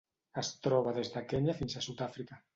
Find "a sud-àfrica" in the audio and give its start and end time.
1.79-2.43